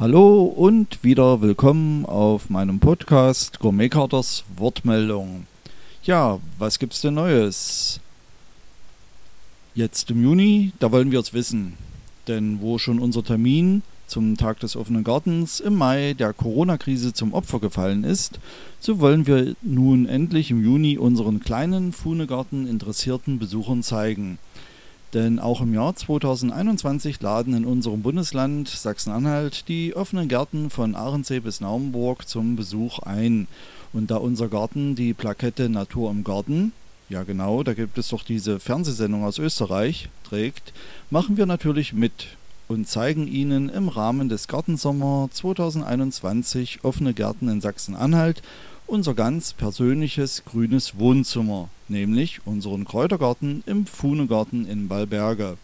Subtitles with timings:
[0.00, 5.46] Hallo und wieder willkommen auf meinem Podcast Gourmet Carters Wortmeldung.
[6.02, 8.00] Ja, was gibt's denn Neues?
[9.74, 11.74] Jetzt im Juni, da wollen wir es wissen.
[12.26, 17.34] Denn wo schon unser Termin zum Tag des offenen Gartens im Mai der Corona-Krise zum
[17.34, 18.40] Opfer gefallen ist,
[18.80, 24.38] so wollen wir nun endlich im Juni unseren kleinen Fuhnegarten interessierten Besuchern zeigen.
[25.14, 31.40] Denn auch im Jahr 2021 laden in unserem Bundesland Sachsen-Anhalt die offenen Gärten von Ahrensee
[31.40, 33.46] bis Naumburg zum Besuch ein.
[33.92, 36.72] Und da unser Garten die Plakette Natur im Garten,
[37.10, 40.72] ja genau, da gibt es doch diese Fernsehsendung aus Österreich, trägt,
[41.10, 42.28] machen wir natürlich mit
[42.68, 48.42] und zeigen Ihnen im Rahmen des Gartensommer 2021 offene Gärten in Sachsen-Anhalt
[48.92, 55.56] unser ganz persönliches grünes Wohnzimmer, nämlich unseren Kräutergarten im Fuhnegarten in Ballberge.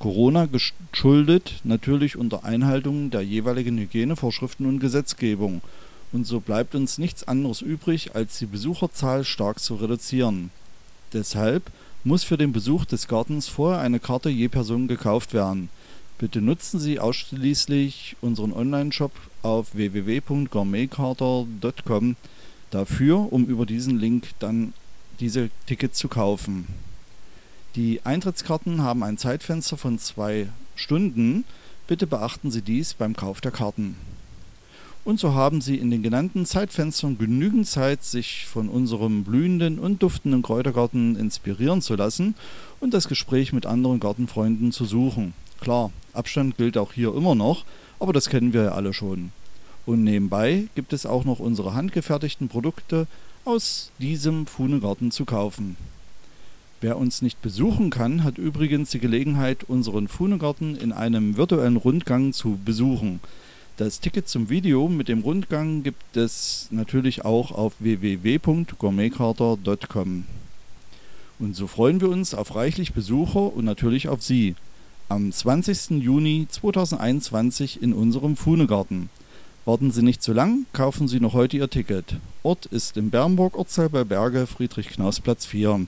[0.00, 5.62] Corona geschuldet natürlich unter Einhaltung der jeweiligen Hygienevorschriften und Gesetzgebung.
[6.10, 10.50] Und so bleibt uns nichts anderes übrig, als die Besucherzahl stark zu reduzieren.
[11.12, 11.70] Deshalb
[12.02, 15.68] muss für den Besuch des Gartens vorher eine Karte je Person gekauft werden.
[16.18, 22.16] Bitte nutzen Sie ausschließlich unseren Online-Shop auf www.gourmetcarter.com
[22.70, 24.72] dafür, um über diesen Link dann
[25.20, 26.66] diese Tickets zu kaufen.
[27.76, 31.44] Die Eintrittskarten haben ein Zeitfenster von zwei Stunden.
[31.86, 33.96] Bitte beachten Sie dies beim Kauf der Karten.
[35.04, 40.02] Und so haben Sie in den genannten Zeitfenstern genügend Zeit, sich von unserem blühenden und
[40.02, 42.34] duftenden Kräutergarten inspirieren zu lassen
[42.80, 45.32] und das Gespräch mit anderen Gartenfreunden zu suchen.
[45.60, 47.64] Klar, Abstand gilt auch hier immer noch,
[47.98, 49.32] aber das kennen wir ja alle schon.
[49.86, 53.06] Und nebenbei gibt es auch noch unsere handgefertigten Produkte
[53.44, 55.76] aus diesem Fuhnegarten zu kaufen.
[56.80, 62.32] Wer uns nicht besuchen kann, hat übrigens die Gelegenheit, unseren Fuhnegarten in einem virtuellen Rundgang
[62.32, 63.20] zu besuchen.
[63.76, 70.24] Das Ticket zum Video mit dem Rundgang gibt es natürlich auch auf www.gourmetcarter.com.
[71.38, 74.54] Und so freuen wir uns auf reichlich Besucher und natürlich auf Sie
[75.08, 76.02] am 20.
[76.02, 79.08] Juni 2021 in unserem Fuhnegarten.
[79.66, 82.16] Warten Sie nicht zu lang, kaufen Sie noch heute Ihr Ticket.
[82.42, 85.86] Ort ist im Bernburg Ortsteil bei Berge, Friedrich-Knaus-Platz 4.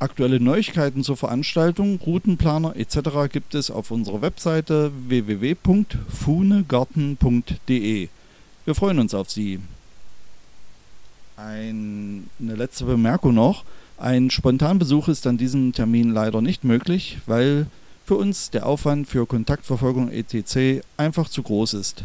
[0.00, 2.98] Aktuelle Neuigkeiten zur Veranstaltung, Routenplaner etc.
[3.32, 8.08] gibt es auf unserer Webseite www.fuhnegarten.de.
[8.66, 9.60] Wir freuen uns auf Sie.
[11.38, 13.64] Eine letzte Bemerkung noch.
[13.96, 17.66] Ein Spontanbesuch ist an diesem Termin leider nicht möglich, weil
[18.04, 20.82] für uns der Aufwand für Kontaktverfolgung etc.
[20.98, 22.04] einfach zu groß ist.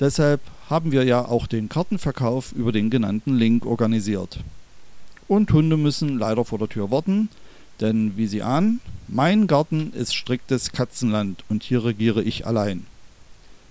[0.00, 4.40] Deshalb haben wir ja auch den Kartenverkauf über den genannten Link organisiert.
[5.26, 7.28] Und Hunde müssen leider vor der Tür warten,
[7.80, 12.86] denn wie Sie ahnen, mein Garten ist striktes Katzenland und hier regiere ich allein.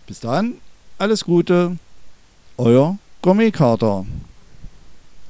[0.06, 0.56] Bis dahin,
[0.98, 1.78] alles Gute,
[2.58, 4.06] euer Gourmetkater.